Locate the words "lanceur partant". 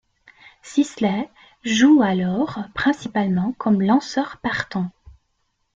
3.83-4.89